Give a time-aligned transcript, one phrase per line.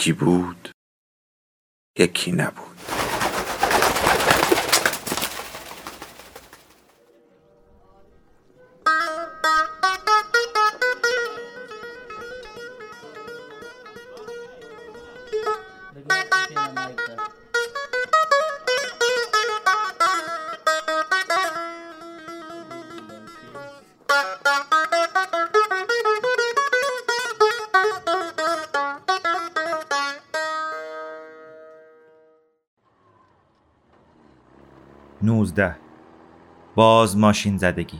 [0.00, 0.68] یکی بود
[1.98, 2.69] یکی نبود.
[36.74, 37.98] باز ماشین زدگی.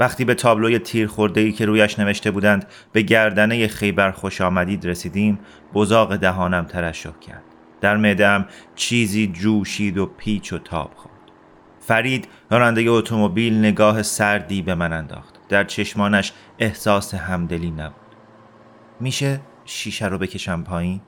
[0.00, 5.38] وقتی به تابلوی تیر ای که رویش نوشته بودند به گردنه خیبر خوش آمدید رسیدیم
[5.74, 7.42] بزاق دهانم ترشح کرد.
[7.80, 11.14] در معدهام چیزی جوشید و پیچ و تاب خورد.
[11.80, 15.48] فرید راننده اتومبیل نگاه سردی به من انداخت.
[15.48, 17.94] در چشمانش احساس همدلی نبود.
[19.00, 21.00] میشه شیشه رو بکشم پایین؟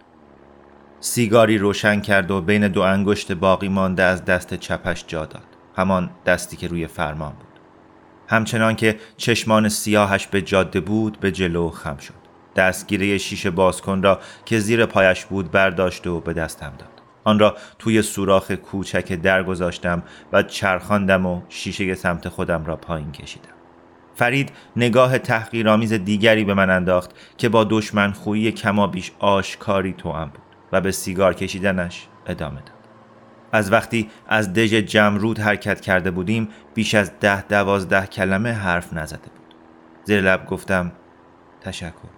[1.05, 5.45] سیگاری روشن کرد و بین دو انگشت باقی مانده از دست چپش جا داد.
[5.77, 7.61] همان دستی که روی فرمان بود.
[8.29, 12.15] همچنان که چشمان سیاهش به جاده بود به جلو خم شد.
[12.57, 17.03] دستگیره شیشه بازکن را که زیر پایش بود برداشت و به دستم داد.
[17.25, 23.13] آن را توی سوراخ کوچک در گذاشتم و چرخاندم و شیشه سمت خودم را پایین
[23.13, 23.49] کشیدم.
[24.15, 30.29] فرید نگاه تحقیرآمیز دیگری به من انداخت که با دشمن خویی کما بیش آشکاری توام
[30.29, 30.42] بود.
[30.73, 32.83] و به سیگار کشیدنش ادامه داد.
[33.53, 39.19] از وقتی از دژ جمرود حرکت کرده بودیم بیش از ده دوازده کلمه حرف نزده
[39.19, 39.55] بود.
[40.05, 40.93] زیر لب گفتم
[41.61, 42.13] تشکر.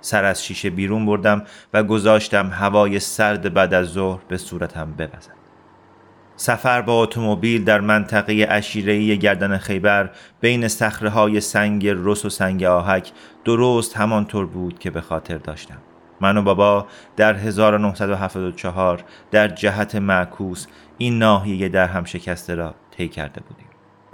[0.00, 1.42] سر از شیشه بیرون بردم
[1.74, 5.36] و گذاشتم هوای سرد بعد از ظهر به صورتم بوزد.
[6.36, 12.64] سفر با اتومبیل در منطقه اشیرهی گردن خیبر بین صخره های سنگ رس و سنگ
[12.64, 13.12] آهک
[13.44, 15.78] درست همانطور بود که به خاطر داشتم.
[16.20, 20.66] من و بابا در 1974 در جهت معکوس
[20.98, 23.66] این ناحیه در هم شکسته را طی کرده بودیم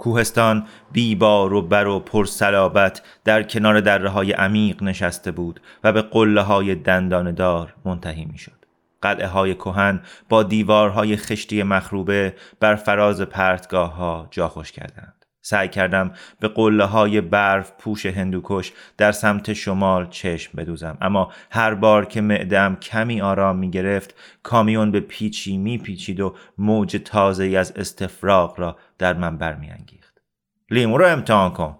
[0.03, 6.01] کوهستان بیبار و بر و پرسلابت در کنار دره های عمیق نشسته بود و به
[6.01, 8.65] قله های دندان دار منتهی می شد.
[9.01, 15.22] قلعه های کهن با دیوارهای خشتی مخروبه بر فراز پرتگاه ها جا خوش کردند.
[15.45, 20.97] سعی کردم به قله های برف پوش هندوکش در سمت شمال چشم بدوزم.
[21.01, 26.35] اما هر بار که معدم کمی آرام می گرفت کامیون به پیچی می پیچید و
[26.57, 30.21] موج تازه از استفراغ را در من برمیانگیخت
[30.69, 31.79] لیمو رو امتحان کن.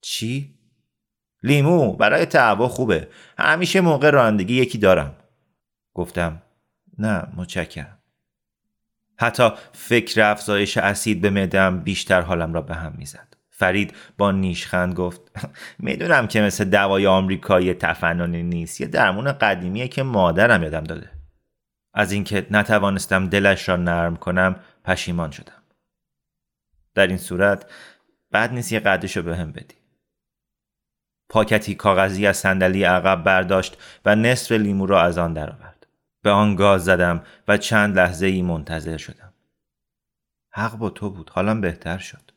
[0.00, 0.54] چی؟
[1.42, 3.08] لیمو برای تعبا خوبه.
[3.38, 5.14] همیشه موقع رانندگی یکی دارم.
[5.94, 6.42] گفتم
[6.98, 7.98] نه متشکرم.
[9.18, 13.36] حتی فکر افزایش اسید به معدم بیشتر حالم را به هم می‌زد.
[13.50, 15.20] فرید با نیشخند گفت
[15.78, 21.10] می‌دونم که مثل دوای آمریکایی تفننی نیست یه درمون قدیمیه که مادرم یادم داده.
[21.94, 25.62] از اینکه نتوانستم دلش را نرم کنم پشیمان شدم.
[26.94, 27.70] در این صورت
[28.30, 29.74] بعد نیست یه قدش رو به هم بدی.
[31.28, 35.75] پاکتی کاغذی از صندلی عقب برداشت و نصف لیمو را از آن درآورد.
[36.22, 39.32] به آن گاز زدم و چند لحظه ای منتظر شدم.
[40.50, 41.30] حق با تو بود.
[41.30, 42.30] حالا بهتر شد.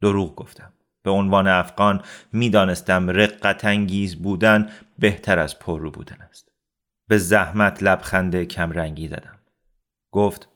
[0.00, 0.72] دروغ گفتم.
[1.02, 2.02] به عنوان افغان
[2.32, 6.52] می‌دانستم رقت انگیز بودن بهتر از پررو بودن است.
[7.08, 9.38] به زحمت لبخند کمرنگی زدم.
[10.12, 10.48] گفت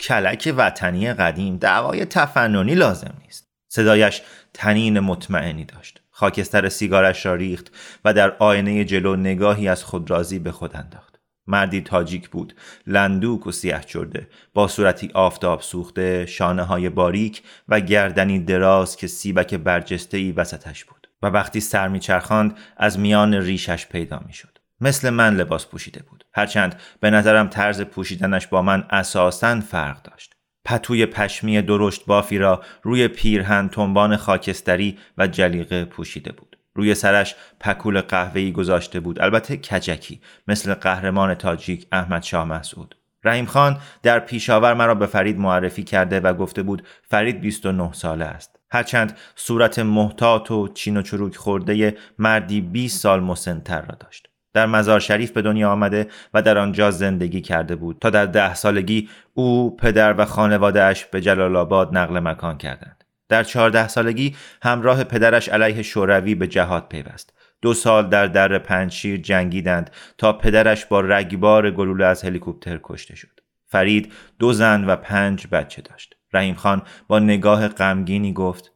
[0.00, 3.48] کلک وطنی قدیم دعوای تفننی لازم نیست.
[3.68, 4.22] صدایش
[4.54, 6.00] تنین مطمئنی داشت.
[6.10, 7.72] خاکستر سیگارش را ریخت
[8.04, 11.07] و در آینه جلو نگاهی از خودرازی به خود انداخت.
[11.48, 12.54] مردی تاجیک بود.
[12.86, 14.28] لندوک و سیاه چرده.
[14.54, 20.84] با صورتی آفتاب سوخته شانه های باریک و گردنی دراز که سیبک برجسته ای وسطش
[20.84, 21.08] بود.
[21.22, 24.58] و وقتی سر میچرخاند از میان ریشش پیدا می‌شد.
[24.80, 26.24] مثل من لباس پوشیده بود.
[26.34, 30.34] هرچند به نظرم طرز پوشیدنش با من اساسا فرق داشت.
[30.64, 36.47] پتوی پشمی درشت بافی را روی پیرهن تنبان خاکستری و جلیقه پوشیده بود.
[36.78, 42.94] روی سرش پکول قهوه‌ای گذاشته بود البته کجکی مثل قهرمان تاجیک احمد شاه مسعود
[43.24, 48.24] رحیم خان در پیشاور مرا به فرید معرفی کرده و گفته بود فرید 29 ساله
[48.24, 54.28] است هرچند صورت محتاط و چین و چروک خورده مردی 20 سال مسنتر را داشت.
[54.54, 58.54] در مزار شریف به دنیا آمده و در آنجا زندگی کرده بود تا در ده
[58.54, 62.97] سالگی او پدر و خانوادهش به جلال آباد نقل مکان کردند.
[63.28, 67.32] در چهارده سالگی همراه پدرش علیه شوروی به جهاد پیوست.
[67.62, 73.40] دو سال در در پنجشیر جنگیدند تا پدرش با رگبار گلوله از هلیکوپتر کشته شد.
[73.66, 76.16] فرید دو زن و پنج بچه داشت.
[76.32, 78.72] رحیم خان با نگاه غمگینی گفت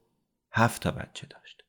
[0.52, 1.62] هفت تا بچه داشت.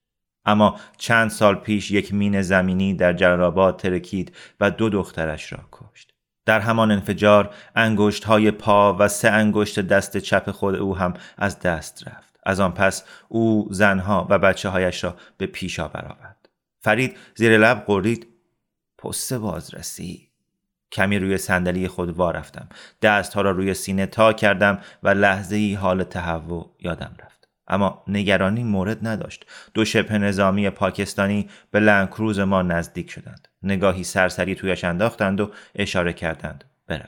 [0.45, 6.13] اما چند سال پیش یک مین زمینی در جلالآباد ترکید و دو دخترش را کشت.
[6.45, 11.59] در همان انفجار انگشت های پا و سه انگشت دست چپ خود او هم از
[11.59, 12.32] دست رفت.
[12.45, 16.49] از آن پس او زنها و بچه هایش را به پیشا برآورد.
[16.81, 18.27] فرید زیر لب قرید
[18.97, 20.29] پست بازرسی
[20.91, 22.67] کمی روی صندلی خود وا رفتم.
[23.01, 27.47] دستها را روی سینه تا کردم و لحظه ای حال تهوع یادم رفت.
[27.67, 29.45] اما نگرانی مورد نداشت.
[29.73, 33.47] دو شبه نظامی پاکستانی به لنکروز ما نزدیک شدند.
[33.63, 37.07] نگاهی سرسری تویش انداختند و اشاره کردند برویم.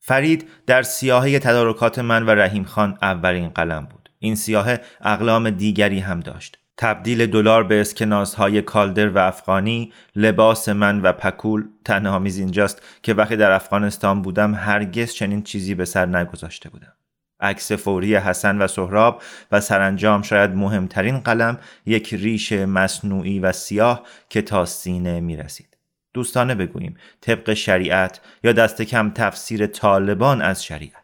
[0.00, 4.03] فرید در سیاهه تدارکات من و رحیم خان اولین قلم بود.
[4.24, 11.00] این سیاهه اقلام دیگری هم داشت تبدیل دلار به اسکناسهای کالدر و افغانی لباس من
[11.00, 16.06] و پکول تنها میز اینجاست که وقتی در افغانستان بودم هرگز چنین چیزی به سر
[16.06, 16.92] نگذاشته بودم
[17.40, 19.22] عکس فوری حسن و سهراب
[19.52, 25.76] و سرانجام شاید مهمترین قلم یک ریش مصنوعی و سیاه که تا سینه می رسید.
[26.14, 31.03] دوستانه بگوییم طبق شریعت یا دست کم تفسیر طالبان از شریعت.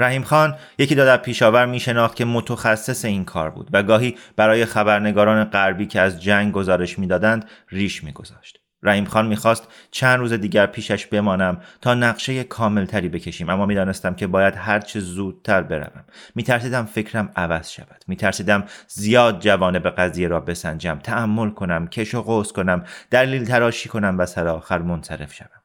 [0.00, 4.64] رحیم خان یکی داد پیشاور می شناخت که متخصص این کار بود و گاهی برای
[4.64, 8.60] خبرنگاران غربی که از جنگ گزارش می‌دادند ریش میگذاشت.
[8.82, 14.26] رحیم خان می‌خواست چند روز دیگر پیشش بمانم تا نقشه کاملتری بکشیم اما می‌دانستم که
[14.26, 16.04] باید هرچه زودتر بروم.
[16.34, 18.04] میترسیدم فکرم عوض شود.
[18.06, 20.98] میترسیدم زیاد جوانه به قضیه را بسنجم.
[21.02, 25.59] تحمل کنم کش و قوس کنم دلیل تراشی کنم و سر آخر منصرف شوم.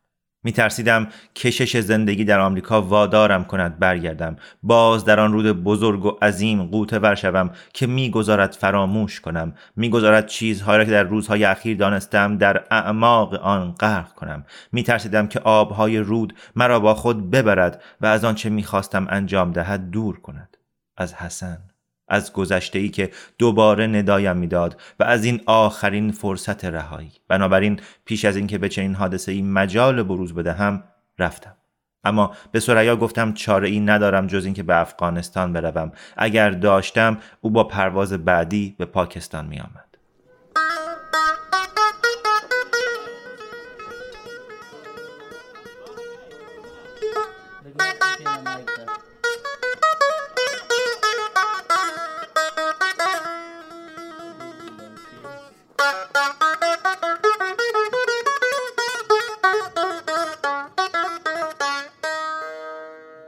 [0.46, 4.36] می ترسیدم کشش زندگی در آمریکا وادارم کند برگردم.
[4.64, 9.54] باز در آن رود بزرگ و عظیم قوطه ور شوم که می‌گذارد فراموش کنم.
[9.76, 14.46] می‌گذارد چیزهایی را که در روزهای اخیر دانستم در اعماق آن غرق کنم.
[14.72, 19.92] می ترسیدم که آبهای رود مرا با خود ببرد و از آنچه می‌خواستم انجام دهد
[19.92, 20.58] دور کند.
[20.98, 21.75] از حسن.
[22.08, 27.12] از گذشته ای که دوباره ندایم می‌داد و از این آخرین فرصت رهایی.
[27.28, 30.84] بنابراین پیش از اینکه به چنین حادثه ای مجال بروز بدهم
[31.20, 31.56] رفتم.
[32.04, 35.92] اما به سریا گفتم چاره ای ندارم جز اینکه به افغانستان بروم.
[36.18, 39.85] اگر داشتم او با پرواز بعدی به پاکستان می آمد.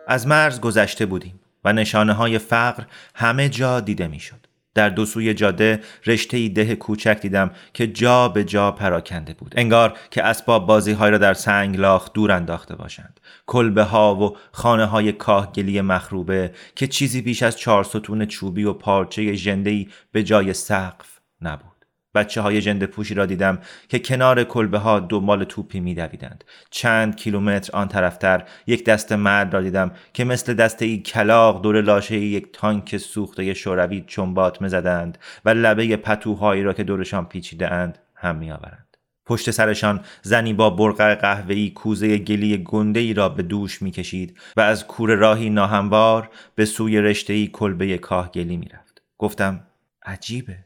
[0.07, 2.83] از مرز گذشته بودیم و نشانه های فقر
[3.15, 4.47] همه جا دیده می‌شد.
[4.73, 9.53] در دو سوی جاده رشته ده کوچک دیدم که جا به جا پراکنده بود.
[9.57, 13.19] انگار که اسباب بازی های را در سنگ لاخ دور انداخته باشند.
[13.45, 18.73] کلبه ها و خانه های کاهگلی مخروبه که چیزی بیش از چهار ستون چوبی و
[18.73, 21.76] پارچه ژنده‌ای به جای سقف نبود.
[22.15, 23.59] بچه های جند پوشی را دیدم
[23.89, 26.43] که کنار کلبه ها دنبال توپی می دویدند.
[26.69, 31.81] چند کیلومتر آن طرفتر یک دست مرد را دیدم که مثل دسته ای کلاق دور
[31.81, 37.99] لاشه یک تانک سوخته شوروی چنبات زدند و لبه پتوهایی را که دورشان پیچیده اند
[38.15, 38.97] هم می آورند.
[39.25, 44.61] پشت سرشان زنی با برقع قهوه‌ای کوزه گلی گنده ای را به دوش می‌کشید و
[44.61, 49.01] از کور راهی ناهموار به سوی رشته کلبه کاهگلی می‌رفت.
[49.17, 49.63] گفتم
[50.05, 50.57] عجیبه.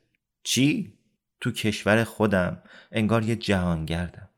[0.44, 0.94] چی؟
[1.42, 2.58] تو کشور خودم
[2.92, 4.30] انگار یه جهانگردم.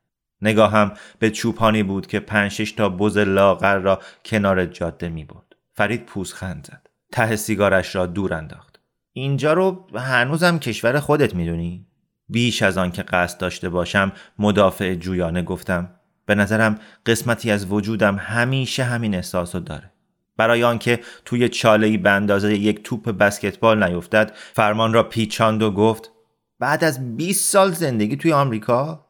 [0.42, 5.56] نگاهم به چوپانی بود که پنجشش تا بز لاغر را کنار جاده می بود.
[5.72, 6.88] فرید پوزخند زد.
[7.12, 8.80] ته سیگارش را دور انداخت.
[9.12, 11.86] اینجا رو هنوزم کشور خودت می‌دونی؟
[12.28, 15.90] بیش از آن که قصد داشته باشم مدافع جویانه گفتم.
[16.26, 19.90] به نظرم قسمتی از وجودم همیشه همین احساس داره.
[20.36, 26.10] برای آنکه توی چاله به اندازه یک توپ بسکتبال نیفتد فرمان را پیچاند و گفت
[26.58, 29.06] بعد از 20 سال زندگی توی آمریکا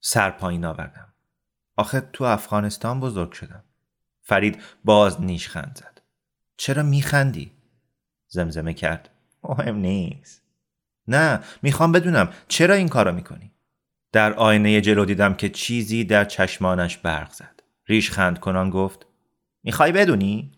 [0.00, 1.14] سر پایین آوردم.
[1.76, 3.64] آخه تو افغانستان بزرگ شدم.
[4.22, 6.00] فرید باز نیشخند زد.
[6.56, 7.52] چرا میخندی؟
[8.28, 9.10] زمزمه کرد.
[9.44, 10.42] مهم نیست.
[11.08, 13.52] نه می‌خوام بدونم چرا این کارو می‌کنی؟
[14.12, 17.62] در آینه جلو دیدم که چیزی در چشمانش برق زد.
[17.86, 19.06] ریش خند کنان گفت
[19.62, 20.52] می‌خوای بدونی؟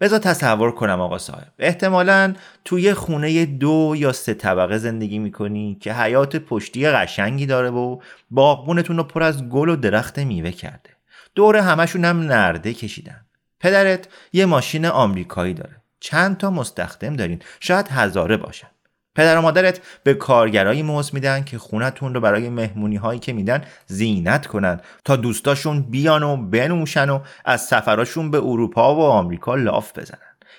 [0.00, 1.52] بذار تصور کنم آقا صاحب.
[1.58, 2.34] احتمالا
[2.64, 8.96] توی خونه دو یا سه طبقه زندگی می‌کنی که حیات پشتی قشنگی داره و باغبونتون
[8.96, 10.90] رو پر از گل و درخت میوه کرده.
[11.34, 13.26] دور همشون هم نرده کشیدن.
[13.60, 15.76] پدرت یه ماشین آمریکایی داره.
[16.00, 17.42] چند تا مستخدم دارین.
[17.60, 18.68] شاید هزاره باشن.
[19.14, 23.64] پدر و مادرت به کارگرایی موز میدن که خونتون رو برای مهمونی هایی که میدن
[23.86, 29.98] زینت کنن تا دوستاشون بیان و بنوشن و از سفراشون به اروپا و آمریکا لاف
[29.98, 30.18] بزنن.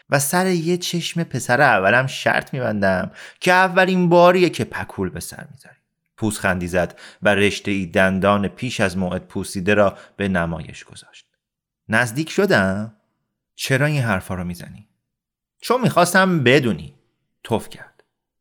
[0.09, 5.45] و سر یه چشم پسر اولم شرط میبندم که اولین باریه که پکول به سر
[5.51, 5.75] می‌ذاری.
[6.17, 11.25] پوزخندی زد و رشته ای دندان پیش از موعد پوسیده را به نمایش گذاشت.
[11.89, 12.93] نزدیک شدم؟
[13.55, 14.87] چرا این حرفا رو می‌زنی؟
[15.61, 16.93] چون می‌خواستم بدونی.
[17.43, 17.94] توف کرد.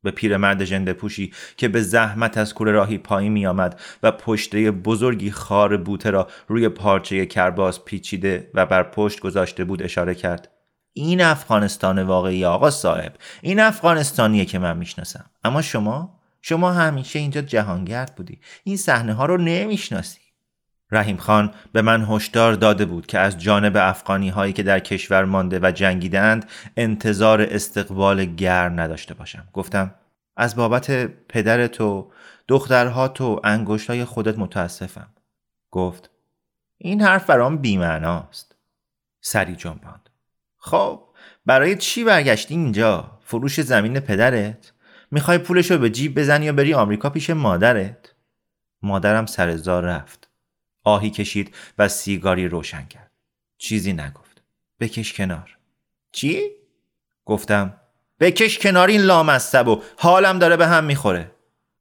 [0.04, 4.70] به پیرمرد ژنده پوشی که به زحمت از کوره راهی پایین می آمد و پشته
[4.70, 10.50] بزرگی خار بوته را روی پارچه کرباس پیچیده و بر پشت گذاشته بود اشاره کرد.
[10.92, 13.12] این افغانستان واقعی آقا صاحب.
[13.42, 15.24] این افغانستانیه که من می‌شناسم.
[15.44, 18.38] اما شما شما همیشه اینجا جهانگرد بودی.
[18.64, 20.23] این صحنه ها رو نمی‌شناسی.
[20.94, 25.24] رحیم خان به من هشدار داده بود که از جانب افغانی هایی که در کشور
[25.24, 29.48] مانده و جنگیدند انتظار استقبال گرم نداشته باشم.
[29.52, 29.94] گفتم
[30.36, 30.90] از بابت
[31.28, 32.10] پدر تو
[32.48, 35.08] دخترها تو انگشتای خودت متاسفم.
[35.70, 36.10] گفت
[36.78, 38.56] این حرف برام بیمعناست.
[39.20, 40.10] سری جنباند.
[40.56, 41.02] خب
[41.46, 44.72] برای چی برگشتی اینجا؟ فروش زمین پدرت؟
[45.10, 48.14] می‌خوای پولشو به جیب بزنی یا بری آمریکا پیش مادرت؟
[48.82, 49.46] مادرم سر
[49.80, 50.28] رفت.
[50.84, 53.10] آهی کشید و سیگاری روشن کرد.
[53.58, 54.42] چیزی نگفت.
[54.80, 55.56] بکش کنار.
[56.12, 56.40] چی؟
[57.24, 57.74] گفتم
[58.20, 61.30] بکش کنار این لامصب و حالم داره به هم می‌خوره.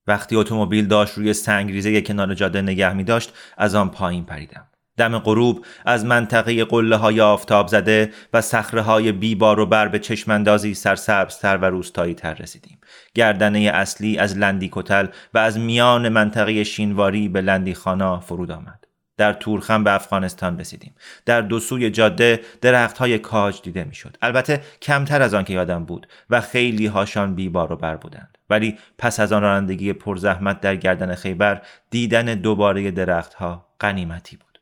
[0.07, 4.67] وقتی اتومبیل داشت روی سنگریزه کنار جاده نگه می داشت از آن پایین پریدم.
[4.97, 9.99] دم غروب از منطقه قله های آفتاب زده و سخره های بیبار و بر به
[9.99, 12.79] چشمندازی سرسبزتر و روستایی تر رسیدیم.
[13.15, 18.82] گردنه اصلی از لندی کتل و از میان منطقه شینواری به لندی خانا فرود آمد.
[19.17, 24.61] در تورخم به افغانستان رسیدیم در دو سوی جاده درخت های کاج دیده می‌شد البته
[24.81, 29.19] کمتر از آن که یادم بود و خیلی هاشان بیبار و بر بودند ولی پس
[29.19, 34.53] از آن رانندگی پرزحمت در گردن خیبر دیدن دوباره درختها غنیمتی بود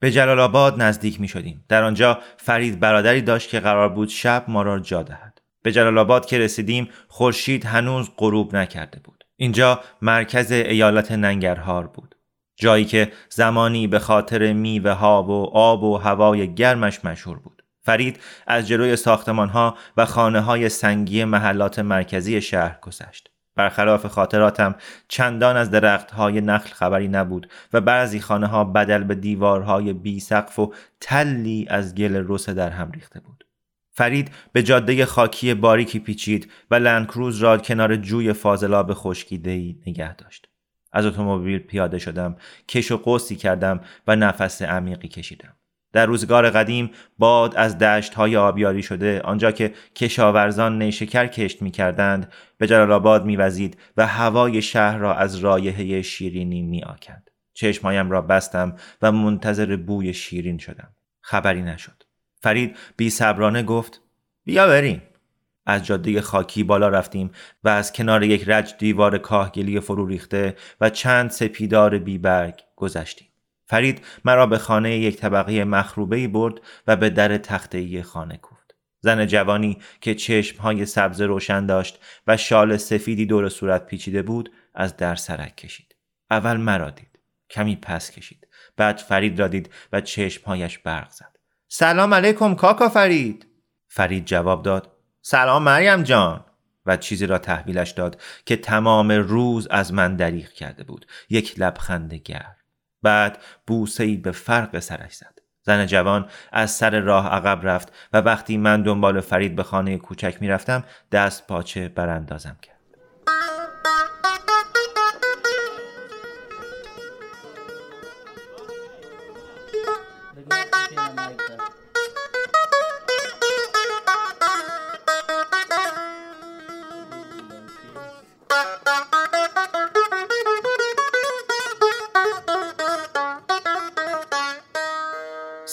[0.00, 1.64] به جلال آباد نزدیک می شدیم.
[1.68, 5.40] در آنجا فرید برادری داشت که قرار بود شب ما را جا دهد.
[5.62, 9.24] به جلال آباد که رسیدیم خورشید هنوز غروب نکرده بود.
[9.36, 12.14] اینجا مرکز ایالت ننگرهار بود.
[12.60, 17.62] جایی که زمانی به خاطر میوه ها و آب و هوای گرمش مشهور بود.
[17.82, 23.30] فرید از جلوی ساختمان ها و خانه های سنگی محلات مرکزی شهر گذشت.
[23.56, 24.74] برخلاف خاطراتم
[25.08, 30.20] چندان از درخت های نخل خبری نبود و بعضی خانه ها بدل به دیوارهای بی
[30.20, 33.44] سقف و تلی از گل رس در هم ریخته بود.
[33.92, 40.49] فرید به جاده خاکی باریکی پیچید و لندکروز را کنار جوی فاضلاب خشکیده‌ای نگه داشت.
[40.92, 42.36] از اتومبیل پیاده شدم
[42.68, 45.56] کش و قوسی کردم و نفس عمیقی کشیدم
[45.92, 51.70] در روزگار قدیم باد از دشت های آبیاری شده آنجا که کشاورزان نیشکر کشت می
[51.70, 57.30] کردند به جلال آباد می وزید و هوای شهر را از رایحه شیرینی می آکند.
[57.54, 60.94] چشمایم را بستم و منتظر بوی شیرین شدم.
[61.20, 62.02] خبری نشد.
[62.40, 63.12] فرید بی
[63.66, 64.00] گفت
[64.44, 65.02] بیا بریم.
[65.70, 67.30] از جاده خاکی بالا رفتیم
[67.64, 73.28] و از کنار یک رج دیوار کاهگلی فرو ریخته و چند سپیدار بیبرگ گذشتیم.
[73.66, 76.54] فرید مرا به خانه یک طبقه مخروبه برد
[76.86, 78.74] و به در تخته خانه کوفت.
[79.00, 84.96] زن جوانی که چشمهای سبز روشن داشت و شال سفیدی دور صورت پیچیده بود از
[84.96, 85.96] در سرک کشید.
[86.30, 87.18] اول مرا دید.
[87.50, 88.46] کمی پس کشید.
[88.76, 91.36] بعد فرید را دید و چشمهایش برق زد.
[91.68, 93.46] سلام علیکم کاکا فرید.
[93.88, 94.99] فرید جواب داد
[95.30, 96.44] سلام مریم جان.
[96.86, 101.06] و چیزی را تحویلش داد که تمام روز از من دریغ کرده بود.
[101.28, 102.56] یک لبخند گرم.
[103.02, 105.38] بعد بوسه ای به فرق سرش زد.
[105.62, 110.36] زن جوان از سر راه عقب رفت و وقتی من دنبال فرید به خانه کوچک
[110.40, 112.79] می‌رفتم دست پاچه براندازم کرد.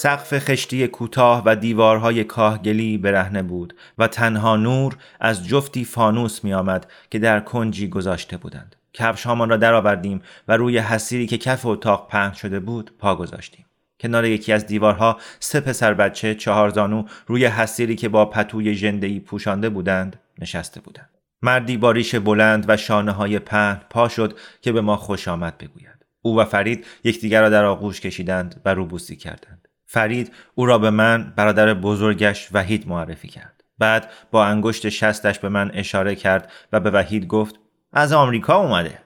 [0.00, 6.54] سقف خشتی کوتاه و دیوارهای کاهگلی برهنه بود و تنها نور از جفتی فانوس می
[6.54, 8.76] آمد که در کنجی گذاشته بودند.
[8.92, 13.66] کفش را درآوردیم و روی حسیری که کف اتاق پهن شده بود پا گذاشتیم.
[14.00, 19.20] کنار یکی از دیوارها سه پسر بچه چهار زانو روی حسیری که با پتوی ژنده‌ای
[19.20, 21.10] پوشانده بودند نشسته بودند.
[21.42, 25.58] مردی با ریش بلند و شانه های پهن پا شد که به ما خوش آمد
[25.58, 26.06] بگوید.
[26.22, 29.67] او و فرید یکدیگر را در آغوش کشیدند و روبوسی کردند.
[29.90, 33.64] فرید او را به من برادر بزرگش وحید معرفی کرد.
[33.78, 37.54] بعد با انگشت شستش به من اشاره کرد و به وحید گفت
[37.92, 38.98] از آمریکا اومده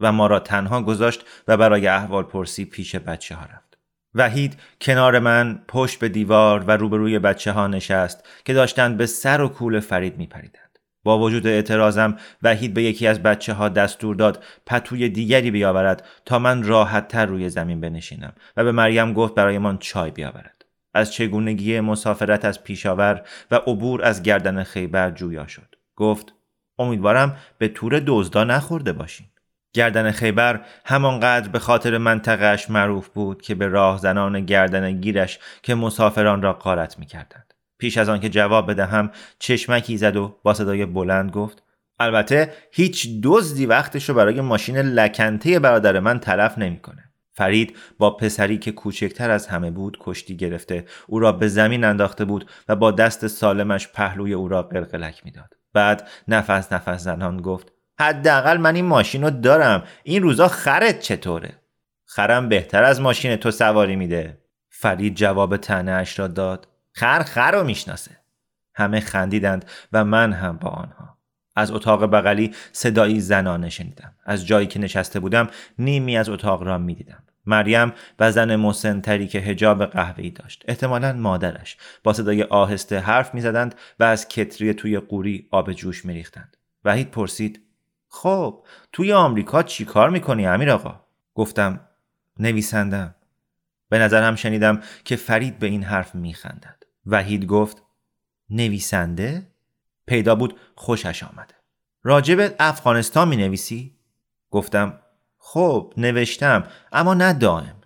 [0.00, 3.78] و ما را تنها گذاشت و برای احوال پرسی پیش بچه ها رفت.
[4.14, 9.40] وحید کنار من پشت به دیوار و روبروی بچه ها نشست که داشتند به سر
[9.40, 10.69] و کول فرید می پریدند.
[11.04, 16.38] با وجود اعتراضم وحید به یکی از بچه ها دستور داد پتوی دیگری بیاورد تا
[16.38, 20.64] من راحت تر روی زمین بنشینم و به مریم گفت برایمان چای بیاورد.
[20.94, 25.74] از چگونگی مسافرت از پیشاور و عبور از گردن خیبر جویا شد.
[25.96, 26.34] گفت
[26.78, 29.26] امیدوارم به تور دزدا نخورده باشین.
[29.72, 36.42] گردن خیبر همانقدر به خاطر منطقهش معروف بود که به راهزنان گردن گیرش که مسافران
[36.42, 37.49] را قارت می کردند.
[37.80, 41.62] پیش از آنکه جواب بدهم چشمکی زد و با صدای بلند گفت
[41.98, 47.04] البته هیچ دزدی وقتش رو برای ماشین لکنته برادر من تلف نمی‌کنه.
[47.32, 52.24] فرید با پسری که کوچکتر از همه بود کشتی گرفته او را به زمین انداخته
[52.24, 55.54] بود و با دست سالمش پهلوی او را قلقلک می‌داد.
[55.72, 59.82] بعد نفس نفس زنان گفت حداقل من این ماشین رو دارم.
[60.02, 61.52] این روزا خرت چطوره؟
[62.06, 64.38] خرم بهتر از ماشین تو سواری میده.
[64.68, 66.68] فرید جواب تنه اش را داد.
[66.92, 68.16] خر خر رو می‌شناسه.
[68.74, 71.18] همه خندیدند و من هم با آنها.
[71.56, 74.14] از اتاق بغلی صدایی زنانه شنیدم.
[74.24, 77.22] از جایی که نشسته بودم نیمی از اتاق را می‌دیدم.
[77.46, 80.64] مریم و زن مسنتری که هجاب قهوه‌ای داشت.
[80.68, 81.76] احتمالا مادرش.
[82.04, 86.56] با صدای آهسته حرف می‌زدند و از کتری توی قوری آب جوش میریختند.
[86.84, 87.60] وحید پرسید
[88.08, 91.00] خب توی آمریکا چی کار می‌کنی امیر آقا؟
[91.34, 91.80] گفتم
[92.38, 93.14] نویسندم
[93.88, 96.79] به نظر هم شنیدم که فرید به این حرف میخندد.
[97.06, 97.82] وحید گفت
[98.50, 99.46] نویسنده؟
[100.06, 101.54] پیدا بود خوشش آمده
[102.02, 103.96] راجب افغانستان می نویسی؟
[104.50, 104.98] گفتم
[105.38, 107.80] خب نوشتم اما نه دائم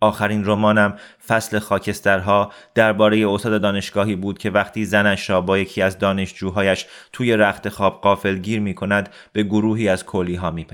[0.00, 5.98] آخرین رمانم فصل خاکسترها درباره استاد دانشگاهی بود که وقتی زنش را با یکی از
[5.98, 10.66] دانشجوهایش توی رخت خواب قافل گیر می کند به گروهی از کلی ها می.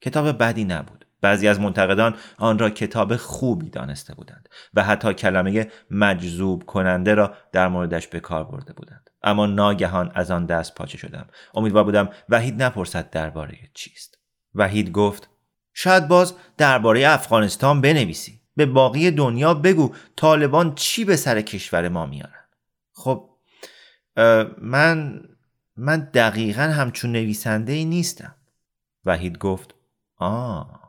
[0.00, 1.03] کتاب بدی نبود.
[1.24, 7.34] بعضی از منتقدان آن را کتاب خوبی دانسته بودند و حتی کلمه مجذوب کننده را
[7.52, 9.10] در موردش به کار برده بودند.
[9.22, 11.26] اما ناگهان از آن دست پاچه شدم.
[11.54, 14.18] امیدوار بودم وحید نپرسد درباره چیست.
[14.54, 15.28] وحید گفت
[15.74, 18.40] شاید باز درباره افغانستان بنویسی.
[18.56, 22.44] به باقی دنیا بگو طالبان چی به سر کشور ما میارن
[22.92, 23.30] خب
[24.58, 25.20] من
[25.76, 28.34] من دقیقا همچون نویسنده ای نیستم
[29.04, 29.74] وحید گفت
[30.16, 30.83] آه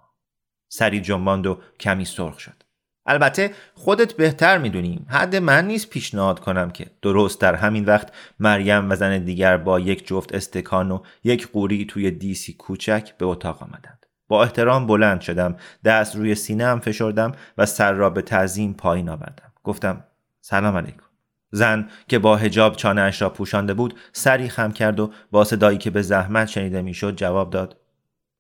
[0.68, 2.64] سری جنباند و کمی سرخ شد.
[3.06, 8.92] البته خودت بهتر می‌دونیم حد من نیست پیشنهاد کنم که درست در همین وقت مریم
[8.92, 13.64] و زن دیگر با یک جفت استکان و یک قوری توی دیسی کوچک به اتاق
[13.64, 14.06] آمدند.
[14.28, 19.10] با احترام بلند شدم دست روی سینه هم فشردم و سر را به تعظیم پایین
[19.10, 19.52] آوردم.
[19.64, 20.04] گفتم
[20.42, 21.06] سلام علیکم.
[21.52, 25.90] زن که با هجاب چانهاش را پوشانده بود سری خم کرد و با صدایی که
[25.90, 27.78] به زحمت شنیده می‌شد جواب داد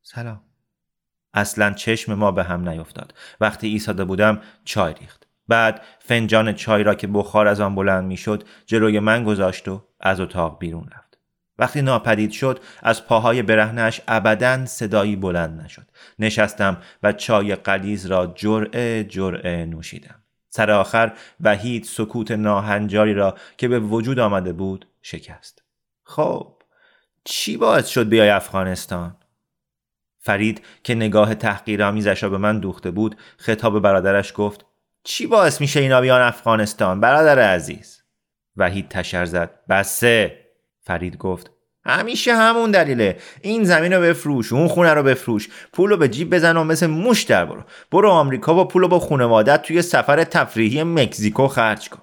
[0.01, 0.41] سلام.
[1.35, 3.13] اصلا چشم ما به هم نیفتاد.
[3.41, 5.27] وقتی ایستاده بودم چای ریخت.
[5.47, 10.19] بعد فنجان چای را که بخار از آن بلند می‌شد جلوی من گذاشت و از
[10.19, 11.17] اتاق بیرون رفت.
[11.57, 15.91] وقتی ناپدید شد از پاهای برهنش ابدا صدایی بلند نشد.
[16.19, 20.15] نشستم و چای قلیز را جرعه جرعه نوشیدم.
[20.49, 25.63] سر آخر وحید سکوت ناهنجاری را که به وجود آمده بود شکست.
[26.03, 26.61] خب
[27.23, 29.17] چی باعث شد بیای افغانستان؟
[30.25, 34.65] فرید که نگاه تحقیرآمیزش را به من دوخته بود خطاب برادرش گفت
[35.03, 38.01] چی باعث میشه اینا بیان افغانستان برادر عزیز؟
[38.57, 40.39] وحید تشر زد بسه.
[40.81, 41.51] فرید گفت
[41.85, 43.17] همیشه همون دلیله.
[43.41, 45.49] این زمین رو بفروش اون خونه رو بفروش.
[45.73, 47.63] پول رو به جیب بزن و مثل موش در برو.
[47.91, 52.01] برو آمریکا با پول با خونوادت توی سفر تفریحی مکزیکو خرج کن.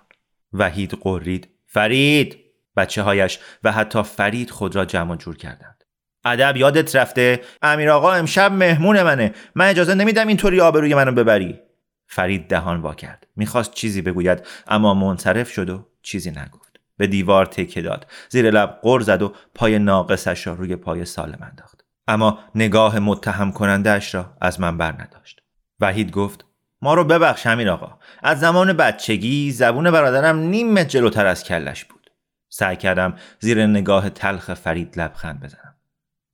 [0.53, 1.49] وحید قرید.
[1.67, 2.39] فرید!
[2.77, 5.82] بچه هایش و حتی فرید خود را جمع جور کردند.
[6.25, 9.33] ادب یادت رفته؟ امیر آقا امشب مهمون منه.
[9.55, 11.61] من اجازه نمیدم اینطوری آبروی منو ببری.
[12.07, 13.27] فرید دهان وا کرد.
[13.37, 16.81] می‌خواست چیزی بگوید اما منصرف شد و چیزی نگفت.
[16.97, 18.07] به دیوار تکه داد.
[18.29, 21.85] زیر لب غر زد و پای ناقصش را روی پای سالم انداخت.
[22.09, 25.43] اما نگاه متهم کنندهش را از من بر نداشت.
[25.81, 26.45] وحید گفت
[26.83, 27.99] ما رو ببخش همین آقا.
[28.23, 32.11] از زمان بچگی زبون برادرم نیم متر جلوتر از کلش بود.
[32.49, 35.72] سعی کردم زیر نگاه تلخ فرید لبخند بزنم.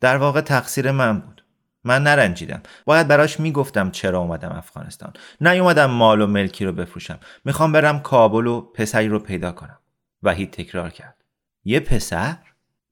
[0.00, 1.44] در واقع تقصیر من بود.
[1.84, 2.62] من نرنجیدم.
[2.84, 5.12] باید براش می‌گفتم چرا اومدم افغانستان.
[5.40, 7.18] نیومدم مال و ملکی رو بفروشم.
[7.44, 9.78] می‌خوام برم کابل و پسری رو پیدا کنم.
[10.22, 11.24] وحید تکرار کرد.
[11.64, 12.36] یه پسر؟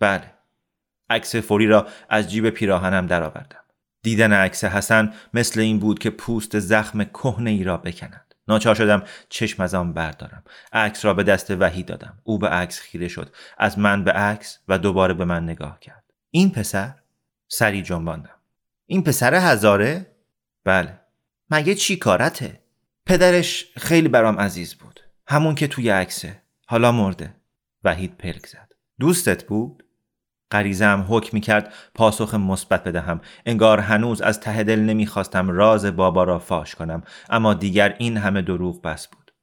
[0.01, 0.33] بله.
[1.11, 3.61] عکس فوری را از جیب پیراهنم درآوردم.
[4.03, 8.35] دیدن عکس حسن مثل این بود که پوست زخم کهنه ای را بکند.
[8.49, 10.45] ناچار شدم چشم از آن بردارم.
[10.73, 12.19] عکس را به دست وحید دادم.
[12.25, 13.35] او به عکس خیره شد.
[13.59, 16.06] از من به عکس و دوباره به من نگاه کرد.
[16.37, 16.95] این پسر
[17.49, 18.37] سری جنباندم.
[18.87, 20.17] این پسر هزاره؟
[20.65, 21.01] بله.
[21.51, 22.61] مگه چی کارته؟
[23.07, 25.01] پدرش خیلی برام عزیز بود.
[25.27, 26.43] همون که توی عکسه.
[26.67, 27.35] حالا مرده.
[27.85, 28.73] وحید پلک زد.
[29.01, 29.85] دوستت بود؟
[30.51, 33.21] غریزم حکم کرد پاسخ مثبت بدهم.
[33.47, 37.03] انگار هنوز از ته دل نمی‌خواستم راز بابا را فاش کنم.
[37.31, 39.35] اما دیگر این همه دروغ بس بود.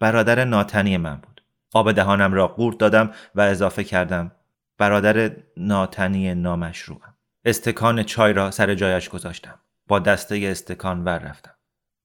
[0.00, 1.44] برادر ناتنی من بود.
[1.72, 4.32] آب دهانم را قورت دادم و اضافه کردم.
[4.78, 7.14] برادر ناتنی نامشروعم.
[7.44, 9.60] استکان چای را سر جایش گذاشتم.
[9.88, 11.54] با دسته استکان ور رفتم.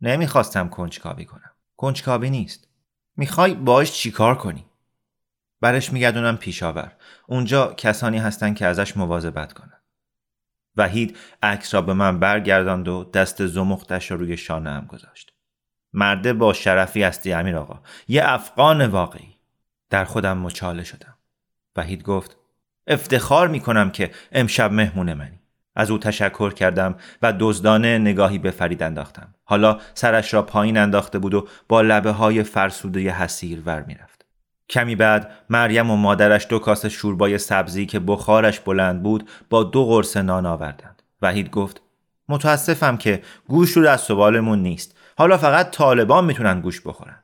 [0.01, 1.51] نمی‌خواستم کنجکاوی کنم.
[1.77, 2.67] کنجکاوی نیست.
[3.17, 4.65] می‌خوای باش چیکار کنی؟
[5.61, 6.91] برش میگردونم پیشاور
[7.27, 9.79] اونجا کسانی هستند که ازش مواظبت کنن.
[10.75, 15.33] وحید عکس را به من برگرداند و دست زمختش را روی شانه هم گذاشت.
[15.93, 17.81] مرده با شرفی هستی امیر آقا.
[18.07, 19.35] یه افغان واقعی.
[19.89, 21.17] در خودم مچاله شدم.
[21.75, 22.37] وحید گفت
[22.87, 25.39] افتخار می‌کنم که امشب مهمون منی
[25.75, 31.19] از او تشکر کردم و دزدانه نگاهی به فرید انداختم حالا سرش را پایین انداخته
[31.19, 34.25] بود و با لبه های فرسوده حسیر ور می‌رفت
[34.69, 39.85] کمی بعد مریم و مادرش دو کاسه شوربای سبزی که بخارش بلند بود با دو
[39.85, 41.03] قرص نان آوردند.
[41.21, 41.81] وحید گفت
[42.29, 44.97] متاسفم که گوش رو از سوالمون نیست.
[45.17, 47.19] حالا فقط طالبان می‌تونن گوش بخورن.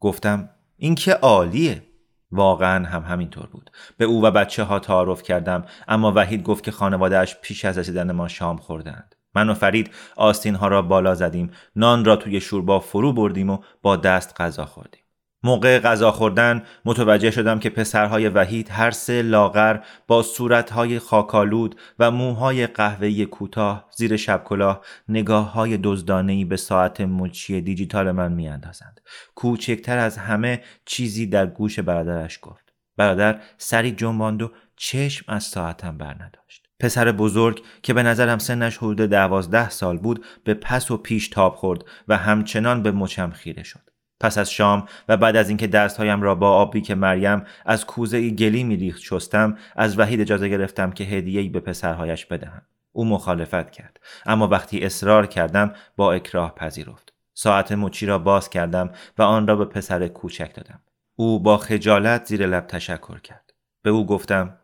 [0.00, 1.82] گفتم این که عالیه.
[2.30, 3.70] واقعا هم همینطور بود.
[3.96, 8.12] به او و بچه ها تعارف کردم اما وحید گفت که خانوادهش پیش از رسیدن
[8.12, 9.14] ما شام خوردند.
[9.34, 13.58] من و فرید آستین ها را بالا زدیم، نان را توی شوربا فرو بردیم و
[13.82, 15.05] با دست غذا خوردیم.
[15.46, 22.10] موقع غذا خوردن متوجه شدم که پسرهای وحید هر سه لاغر با صورتهای خاکالود و
[22.10, 29.00] موهای قهوه‌ای کوتاه زیر شب کلاه نگاه های دزدانهی به ساعت مچی دیجیتال من میاندازند.
[29.34, 32.72] کوچکتر از همه چیزی در گوش برادرش گفت.
[32.96, 36.66] برادر سری جنباند و چشم از ساعتم بر نداشت.
[36.80, 41.54] پسر بزرگ که به نظرم سنش حدود دوازده سال بود به پس و پیش تاب
[41.54, 43.85] خورد و همچنان به مچم خیره شد.
[44.20, 48.30] پس از شام و بعد از اینکه دستهایم را با آبی که مریم از کوزه
[48.30, 52.62] گلی میریخت شستم از وحید اجازه گرفتم که هدیه‌ای به پسرهایش بدهم.
[52.92, 54.00] او مخالفت کرد.
[54.26, 57.12] اما وقتی اصرار کردم با اکراه پذیرفت.
[57.34, 60.80] ساعت مچی را باز کردم و آن را به پسر کوچک دادم.
[61.16, 63.52] او با خجالت زیر لب تشکر کرد.
[63.82, 64.58] به او گفتم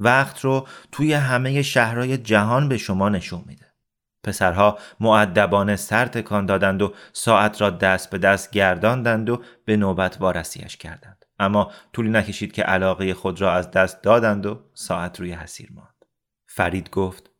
[0.00, 3.69] وقت رو توی همه شهرهای جهان به شما نشون میده.
[4.24, 10.16] پسرها معدبانه سر تکان دادند و ساعت را دست به دست گرداندند و به نوبت
[10.20, 11.24] وارسیش کردند.
[11.38, 16.04] اما طولی نکشید که علاقه خود را از دست دادند و ساعت روی حسیر ماند.
[16.46, 17.30] فرید گفت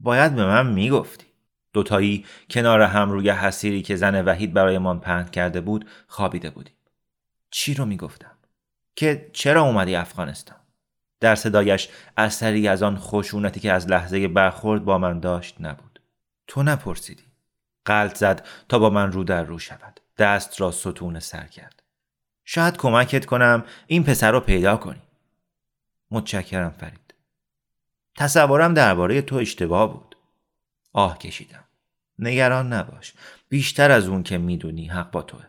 [0.00, 1.26] باید به من می‌گفتی.
[1.72, 6.76] دوتایی کنار هم روی حسیری که زن وحید برایمان پهن کرده بود خوابیده بودیم.
[7.50, 8.36] چی رو می‌گفتم؟
[8.96, 10.56] که چرا اومدی افغانستان؟
[11.20, 15.91] در صدایش اثری از آن خشونتی که از لحظه برخورد با من داشت نبود.
[16.52, 17.22] تو نپرسیدی.
[17.84, 20.00] قلط زد تا با من رو در رو شود.
[20.18, 21.82] دست را ستون سر کرد.
[22.44, 25.02] شاید کمکت کنم این پسر رو پیدا کنی.
[26.10, 27.14] متشکرم فرید.
[28.16, 30.16] تصورم درباره تو اشتباه بود.
[30.92, 31.64] آه کشیدم.
[32.18, 33.14] نگران نباش.
[33.48, 35.44] بیشتر از اون که می‌دونی حق با توه.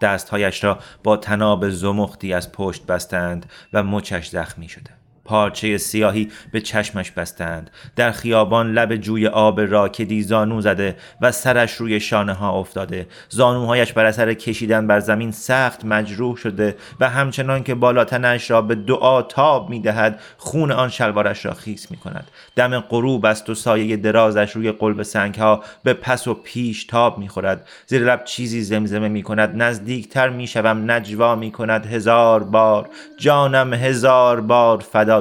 [0.00, 4.90] دستهایش را با تناب زمختی از پشت بستند و مچش زخمی شده.
[5.26, 7.70] پارچه سیاهی به چشمش بستند.
[7.96, 13.06] در خیابان لب جوی آب راکدی زانو زده و سرش روی شانه ها افتاده.
[13.28, 18.74] زانوهایش بر اثر کشیدن بر زمین سخت مجروح شده و همچنان که بالاتنش را به
[18.74, 23.54] دعا تاب می دهد خون آن شلوارش را خیس می کند دم غروب است و
[23.54, 28.24] سایه درازش روی قلب سنگ ها به پس و پیش تاب می خورد زیر لب
[28.24, 34.78] چیزی زمزمه می کند نزدیکتر می شوم نجوا می کند هزار بار جانم هزار بار
[34.78, 35.15] فدا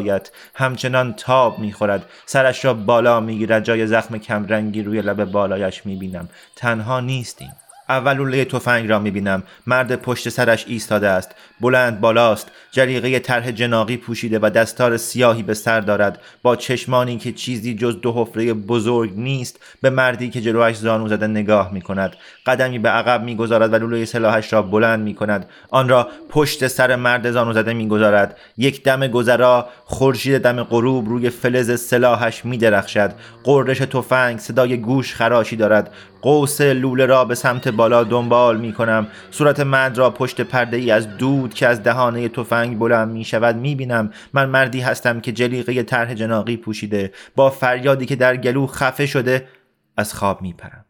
[0.54, 2.06] همچنان تاب می‌خورد.
[2.26, 3.64] سرش را بالا می‌گیرد.
[3.64, 6.30] جای زخم کمرنگی روی لب بالایش می‌بینم.
[6.56, 7.52] تنها نیستیم.
[7.90, 9.44] اول لوله تفنگ را می‌بینم.
[9.68, 11.32] مرد پشت سرش ایستاده است.
[11.62, 12.52] بلند بالاست.
[12.72, 16.22] جریقه طرح جناقی پوشیده و دستار سیاهی به سر دارد.
[16.42, 21.28] با چشمانی که چیزی جز دو حفره بزرگ نیست به مردی که جلویش زانو زده
[21.28, 22.16] نگاه می‌کند.
[22.46, 25.50] قدمی به عقب می‌گذارد و لوله سلاحش را بلند می‌کند.
[25.70, 28.38] آن را پشت سر مرد زانو زده می‌گذارد.
[28.58, 33.12] یک دم گذرا خورشید دم غروب روی فلز سلاحش میدرخشد.
[33.44, 35.94] قررش تفنگ صدای گوش خراشی دارد.
[36.26, 40.92] قوس لوله را به سمت بالا دنبال می کنم صورت مرد را پشت پرده ای
[40.92, 45.32] از دود که از دهانه تفنگ بلند می شود می بینم من مردی هستم که
[45.32, 47.12] جلیقه طرح جناقی پوشیده.
[47.36, 49.48] با فریادی که در گلو خفه شده
[49.98, 50.86] از خواب می پرم.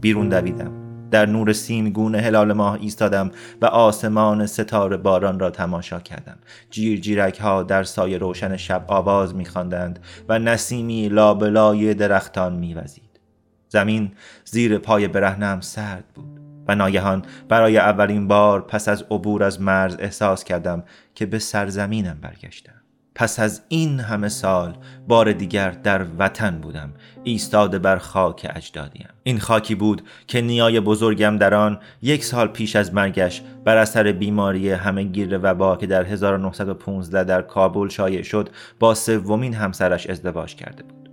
[0.00, 0.72] بیرون دویدم.
[1.10, 3.30] در نور سیمگون هلال ماه ایستادم
[3.62, 6.38] و آسمان ستاره باران را تماشا کردم.
[6.70, 13.20] جیر جیرک ها در سایه روشن شب آواز میخواندند و نسیمی لابلای درختان میوزید.
[13.68, 14.12] زمین
[14.44, 19.96] زیر پای برهنم سرد بود و ناگهان برای اولین بار پس از عبور از مرز
[19.98, 20.82] احساس کردم
[21.14, 22.79] که به سرزمینم برگشتم.
[23.14, 24.76] پس از این همه سال
[25.08, 26.92] بار دیگر در وطن بودم
[27.24, 29.08] ایستاده بر خاک اجدادیم.
[29.22, 34.12] این خاکی بود که نیای بزرگم در آن یک سال پیش از مرگش بر اثر
[34.12, 40.54] بیماری همه گیر وبا که در 1915 در کابل شایع شد با سومین همسرش ازدواج
[40.54, 41.10] کرده بود.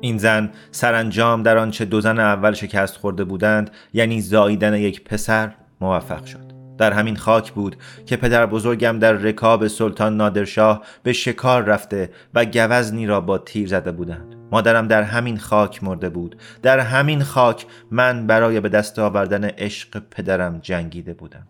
[0.00, 5.52] این زن سرانجام در آنچه دو زن اول شکست خورده بودند یعنی زاییدن یک پسر
[5.80, 6.55] موفق شد.
[6.78, 12.44] در همین خاک بود که پدر بزرگم در رکاب سلطان نادرشاه به شکار رفته و
[12.44, 14.34] گوزنی را با تیر زده بودند.
[14.52, 16.36] مادرم در همین خاک مرده بود.
[16.62, 21.46] در همین خاک من برای به دست آوردن عشق پدرم جنگیده بودم.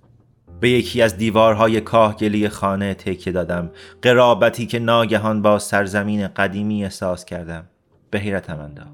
[0.61, 3.71] به یکی از دیوارهای کاهگلی خانه تکیه دادم.
[4.03, 7.65] قرابتی که ناگهان با سرزمین قدیمی احساس کردم.
[8.11, 8.91] به حیرتم انداخت.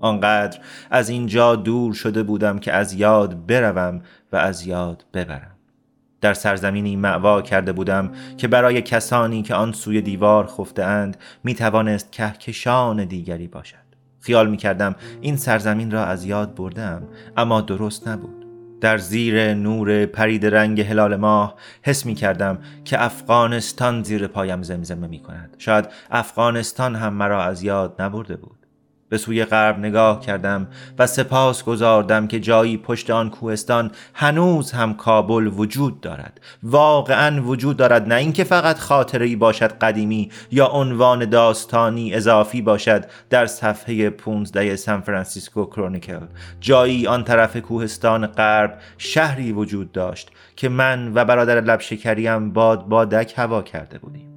[0.00, 0.58] آنقدر
[0.90, 5.59] از اینجا دور شده بودم که از یاد بروم و از یاد ببرم.
[6.20, 11.54] در سرزمینی معوا کرده بودم که برای کسانی که آن سوی دیوار خفته اند می
[11.54, 13.76] توانست کهکشان دیگری باشد.
[14.20, 17.02] خیال می کردم این سرزمین را از یاد بردم
[17.36, 18.46] اما درست نبود.
[18.80, 25.06] در زیر نور پرید رنگ هلال ماه حس می کردم که افغانستان زیر پایم زمزمه
[25.06, 28.59] می کند شاید افغانستان هم مرا از یاد نبرده بود.
[29.10, 30.68] به سوی غرب نگاه کردم
[30.98, 36.40] و سپاس گذاردم که جایی پشت آن کوهستان هنوز هم کابل وجود دارد.
[36.62, 43.46] واقعا وجود دارد نه اینکه فقط خاطره باشد قدیمی یا عنوان داستانی اضافی باشد در
[43.46, 46.26] صفحه 15 سان فرانسیسکو کرونیکل.
[46.60, 52.88] جایی آن طرف کوهستان غرب شهری وجود داشت که من و برادر لب شکریم باد
[52.88, 54.29] بادک هوا کرده بودیم.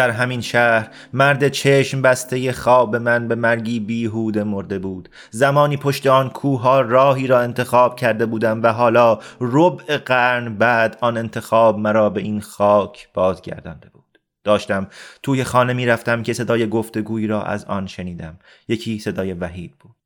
[0.00, 5.08] در همین شهر مرد چشم بسته خواب من به مرگی بیهود مرده بود.
[5.30, 11.16] زمانی پشت آن کوه راهی را انتخاب کرده بودم و حالا ربع قرن بعد آن
[11.16, 14.18] انتخاب مرا به این خاک بازگردانده بود.
[14.44, 14.86] داشتم
[15.22, 18.38] توی خانه می‌رفتم که صدای گفتگویی را از آن شنیدم.
[18.68, 19.96] یکی صدای وحید بود.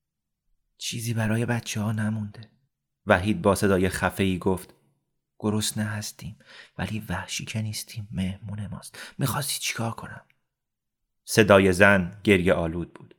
[0.79, 2.41] چیزی برای بچه ها نمونده.
[3.07, 4.74] وحید با صدای خفه گفت
[5.45, 6.37] گرسنه هستیم
[6.79, 8.99] ولی وحشی که نیستیم مهمون ماست.
[9.19, 10.23] می‌خواستی چیکار کنم؟
[11.25, 13.15] صدای زن گریه آلود بود.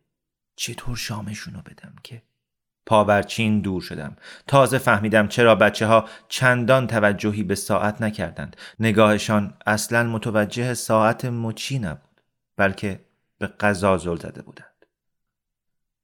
[0.56, 2.22] چطور شامشونو بدم که؟
[2.86, 4.16] پاورچین دور شدم.
[4.48, 8.58] تازه فهمیدم چرا بچه ها چندان توجهی به ساعت نکردند.
[8.80, 12.22] نگاهشان اصلا متوجه ساعت مچی نبود
[12.58, 13.06] بلکه
[13.38, 14.86] به قضا زل زده بودند.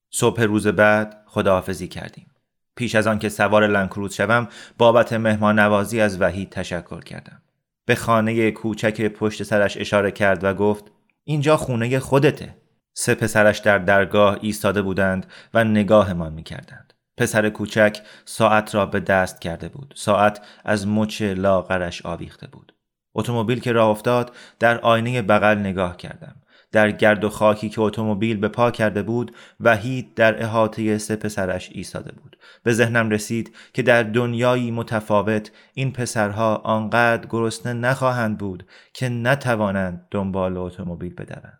[0.09, 2.30] صبح روز بعد خداحافظی کردیم.
[2.75, 7.41] پیش از آنکه سوار لنکروز شوم بابت مهمان نوازی از وحید تشکر کردم.
[7.85, 10.91] به خانه کوچک پشت سرش اشاره کرد و گفت
[11.23, 12.55] اینجا خونه خودته.
[12.93, 16.93] سه پسرش در درگاه ایستاده بودند و نگاهمان می‌کردند.
[17.17, 19.93] پسر کوچک ساعت را به دست کرده بود.
[19.97, 22.73] ساعت از مچ لاغرش آویخته بود.
[23.15, 26.35] اتومبیل که راه افتاد در آینه بغل نگاه کردم.
[26.71, 31.69] در گرد و خاکی که اتومبیل به پا کرده بود وحید در احاطه سه پسرش
[31.73, 32.37] ایستاده بود.
[32.63, 40.07] به ذهنم رسید که در دنیایی متفاوت این پسرها آنقدر گرسنه نخواهند بود که نتوانند
[40.11, 41.59] دنبال اتومبیل بدوند.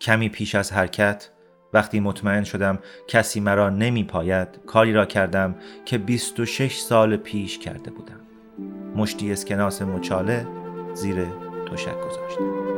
[0.00, 1.30] کمی پیش از حرکت
[1.72, 2.78] وقتی مطمئن شدم
[3.08, 5.54] کسی مرا نمی پاید کاری را کردم
[5.84, 8.20] که 26 سال پیش کرده بودم.
[8.96, 10.46] مشتی اسکناس مچاله
[10.94, 11.26] زیر
[11.72, 12.77] تشک گذاشتم.